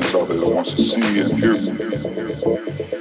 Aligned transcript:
Connect 0.00 0.28
with 0.30 1.38
your 1.42 2.97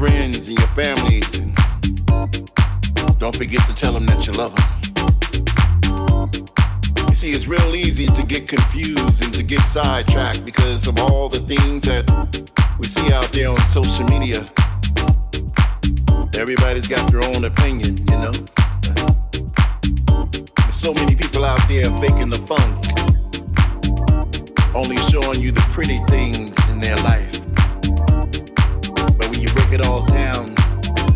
friends 0.00 0.48
and 0.48 0.58
your 0.58 0.68
families 0.68 1.28
and 1.38 1.54
Don't 3.18 3.36
forget 3.36 3.60
to 3.66 3.74
tell 3.74 3.92
them 3.92 4.06
that 4.06 4.26
you 4.26 4.32
love 4.32 4.56
them. 4.56 4.64
You 7.06 7.14
see, 7.14 7.32
it's 7.32 7.46
real 7.46 7.76
easy 7.76 8.06
to 8.06 8.22
get 8.24 8.48
confused 8.48 9.22
and 9.22 9.30
to 9.34 9.42
get 9.42 9.60
sidetracked 9.60 10.46
because 10.46 10.86
of 10.86 10.98
all 11.00 11.28
the 11.28 11.40
things 11.40 11.82
that 11.82 12.08
we 12.78 12.86
see 12.86 13.12
out 13.12 13.30
there 13.32 13.50
on 13.50 13.60
social 13.60 14.06
media. 14.06 14.46
Everybody's 16.40 16.88
got 16.88 17.12
their 17.12 17.22
own 17.22 17.44
opinion, 17.44 17.98
you 18.08 18.18
know? 18.24 18.32
There's 20.56 20.80
so 20.80 20.94
many 20.94 21.14
people 21.14 21.44
out 21.44 21.60
there 21.68 21.94
faking 21.98 22.30
the 22.30 22.40
funk, 22.48 22.72
only 24.74 24.96
showing 25.12 25.42
you 25.42 25.52
the 25.52 25.66
pretty 25.76 25.98
things 26.08 26.56
in 26.70 26.80
their 26.80 26.96
life. 27.04 27.29
You 29.40 29.48
break 29.54 29.72
it 29.72 29.86
all 29.86 30.04
down, 30.04 30.54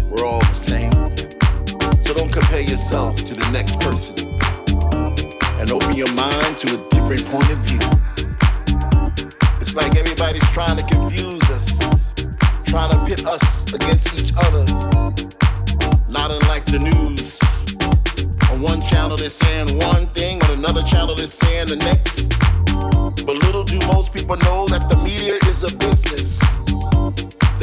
we're 0.08 0.24
all 0.24 0.40
the 0.40 0.54
same. 0.54 0.90
So 2.00 2.14
don't 2.14 2.32
compare 2.32 2.62
yourself 2.62 3.16
to 3.16 3.34
the 3.34 3.46
next 3.52 3.78
person 3.80 4.16
and 5.60 5.70
open 5.70 5.92
your 5.92 6.10
mind 6.14 6.56
to 6.56 6.72
a 6.72 6.88
different 6.88 7.24
point 7.28 7.50
of 7.52 7.58
view. 7.68 7.84
It's 9.60 9.74
like 9.74 9.94
everybody's 9.96 10.48
trying 10.52 10.78
to 10.78 10.84
confuse 10.84 11.44
us, 11.50 12.12
trying 12.64 12.92
to 12.92 13.04
pit 13.04 13.26
us 13.26 13.70
against 13.74 14.08
each 14.18 14.32
other. 14.38 14.64
Not 16.08 16.30
unlike 16.30 16.64
the 16.64 16.80
news. 16.80 17.38
On 18.50 18.62
one 18.62 18.80
channel 18.80 19.18
they're 19.18 19.28
saying 19.28 19.78
one 19.80 20.06
thing, 20.16 20.42
on 20.44 20.50
another 20.52 20.80
channel 20.80 21.14
they're 21.14 21.26
saying 21.26 21.66
the 21.68 21.76
next. 21.76 22.30
But 23.26 23.37
little 23.44 23.64
do 23.64 23.78
most 23.88 24.14
people 24.14 24.38
know 24.38 24.66
that 24.68 24.88
the 24.88 24.96
media 25.04 25.34
is 25.46 25.62
a 25.62 25.76
business. 25.76 26.40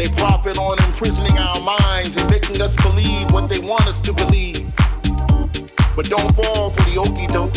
They 0.02 0.10
profit 0.14 0.58
on 0.58 0.84
imprisoning 0.84 1.38
our 1.38 1.62
minds 1.62 2.18
and 2.18 2.28
making 2.32 2.60
us 2.60 2.76
believe 2.78 3.32
what 3.32 3.48
they 3.48 3.60
want 3.60 3.86
us 3.86 4.00
to 4.00 4.12
believe. 4.12 4.66
But 5.96 6.10
don't 6.10 6.34
fall 6.34 6.72
for 6.72 6.90
the 6.90 6.98
okey 6.98 7.28
doke. 7.28 7.54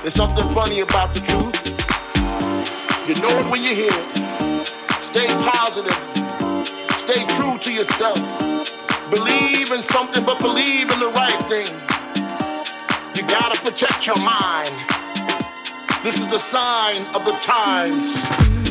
There's 0.00 0.14
something 0.14 0.48
funny 0.54 0.80
about 0.80 1.12
the 1.12 1.20
truth. 1.20 1.68
You 3.06 3.14
know 3.20 3.28
it 3.28 3.44
when 3.50 3.62
you 3.62 3.74
hear 3.74 3.92
it. 3.92 4.66
Stay 5.02 5.26
positive. 5.52 5.92
Stay 6.96 7.26
true 7.36 7.58
to 7.58 7.74
yourself. 7.74 8.16
Believe 9.10 9.70
in 9.70 9.82
something, 9.82 10.24
but 10.24 10.40
believe 10.40 10.90
in 10.90 10.98
the 10.98 11.12
right 11.12 11.42
thing. 11.42 11.68
You 13.14 13.28
gotta 13.28 13.60
protect 13.60 14.06
your 14.06 14.16
mind. 14.16 14.72
This 16.02 16.18
is 16.18 16.32
a 16.32 16.38
sign 16.38 17.04
of 17.14 17.26
the 17.26 17.32
times. 17.32 18.61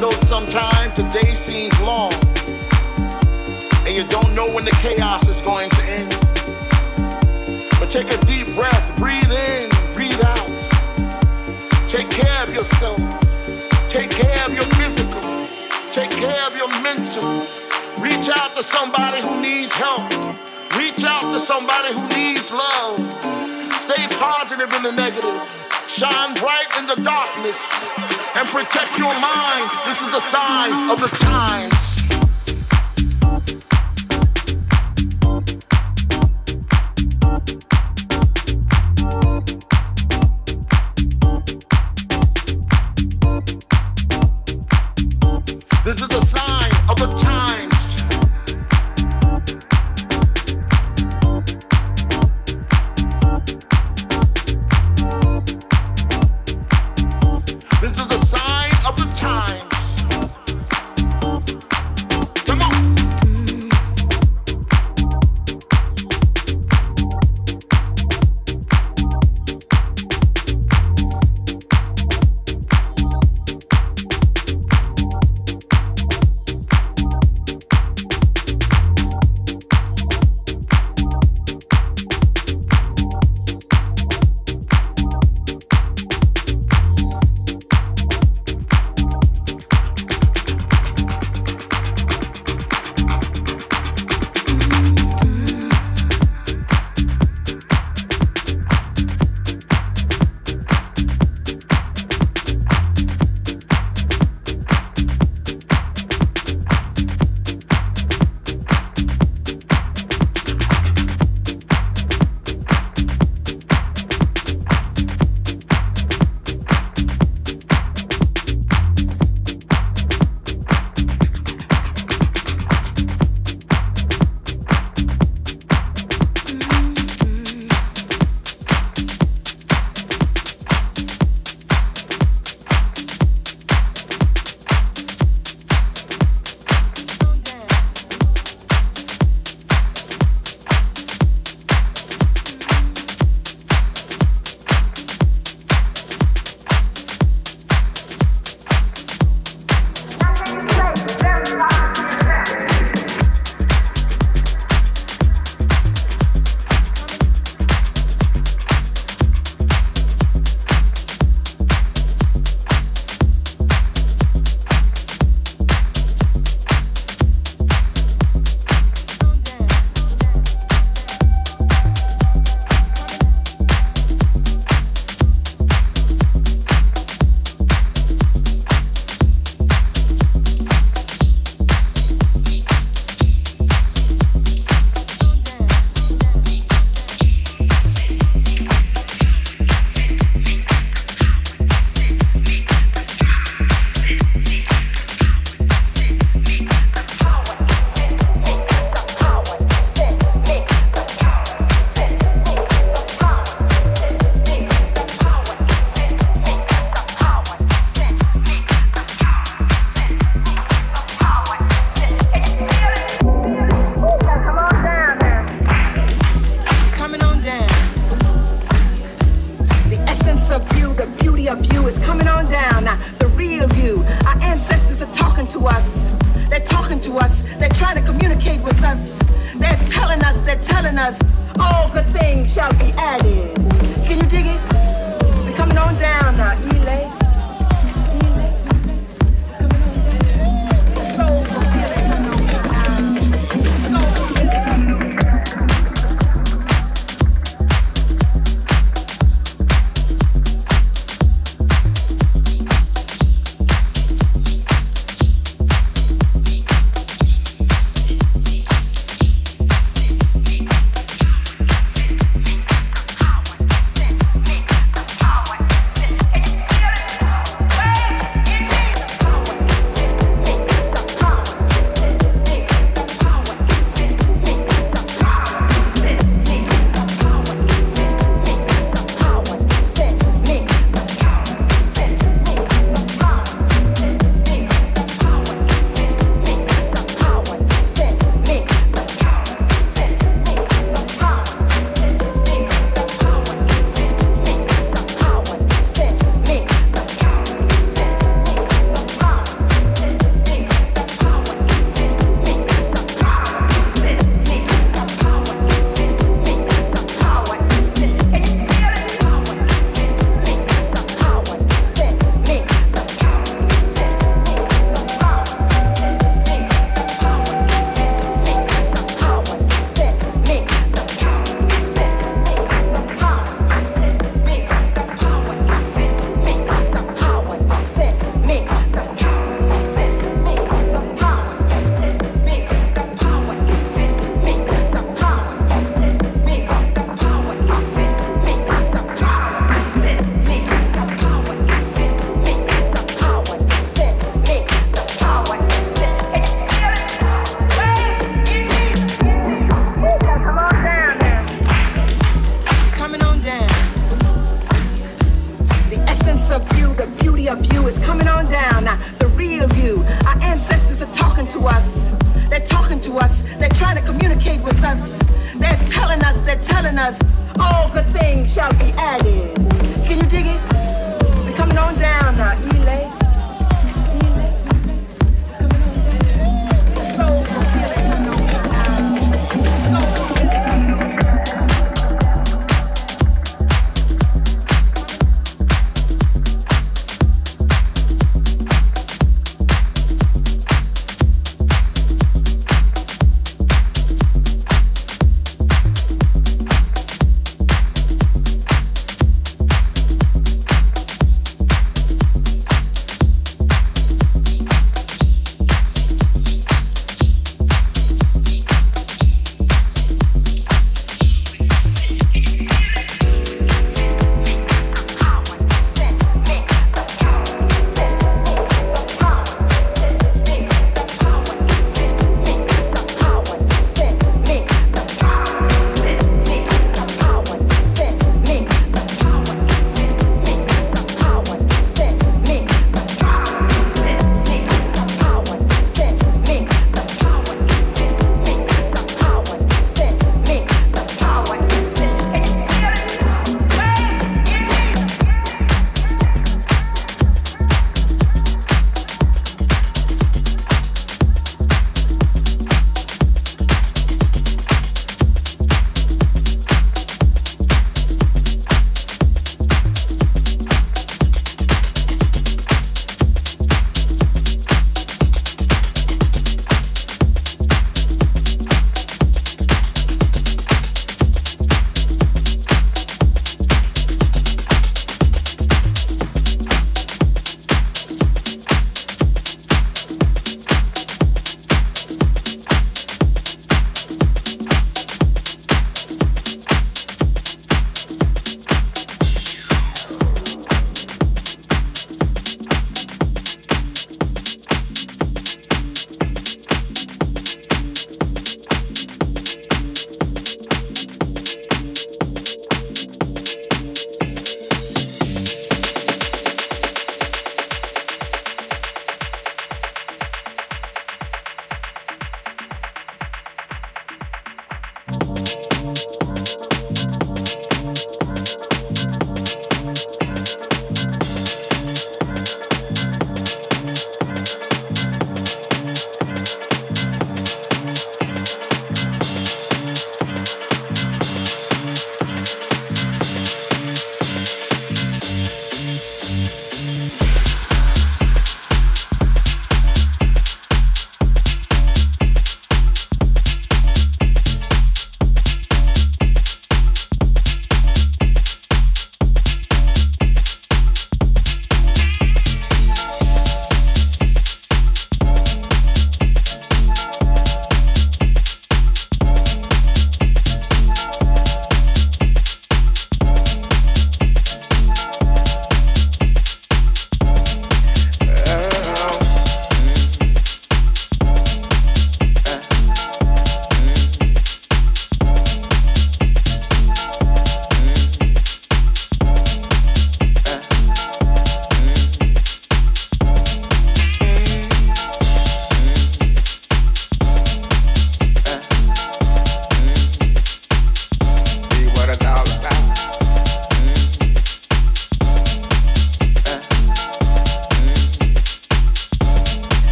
Know 0.00 0.10
sometimes 0.10 0.96
the 0.96 1.02
day 1.10 1.34
seems 1.34 1.78
long, 1.80 2.12
and 3.86 3.94
you 3.94 4.04
don't 4.04 4.34
know 4.34 4.46
when 4.52 4.64
the 4.64 4.76
chaos 4.82 5.28
is 5.28 5.40
going 5.40 5.70
to 5.70 5.82
end. 5.84 6.10
But 7.78 7.90
take 7.90 8.10
a 8.12 8.18
deep 8.24 8.54
breath, 8.54 8.96
breathe 8.96 9.30
in, 9.30 9.68
breathe 9.94 10.20
out. 10.24 10.48
Take 11.88 12.10
care 12.10 12.42
of 12.42 12.54
yourself. 12.54 12.98
Take 13.88 14.10
care 14.10 14.44
of 14.46 14.54
your 14.54 14.64
physical. 14.74 15.20
Take 15.92 16.10
care 16.10 16.46
of 16.46 16.56
your 16.56 16.68
mental. 16.82 17.46
Reach 18.02 18.28
out 18.28 18.56
to 18.56 18.62
somebody 18.62 19.20
who 19.22 19.40
needs 19.40 19.72
help. 19.72 20.10
Reach 20.76 21.04
out 21.04 21.22
to 21.22 21.38
somebody 21.38 21.92
who 21.94 22.06
needs 22.08 22.50
love. 22.50 22.98
Stay 23.74 24.08
positive 24.18 24.72
in 24.74 24.82
the 24.82 24.92
negative. 24.92 25.63
Shine 25.94 26.34
bright 26.34 26.66
in 26.80 26.86
the 26.86 26.96
darkness. 26.96 27.70
And 28.34 28.48
protect 28.48 28.98
your 28.98 29.14
mind. 29.14 29.70
This 29.86 30.02
is 30.02 30.10
the 30.10 30.18
sign 30.18 30.90
of 30.90 31.00
the 31.00 31.06
times. 31.06 31.93